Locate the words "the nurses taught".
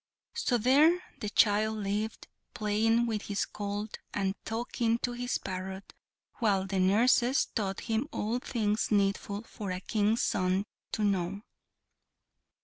6.65-7.81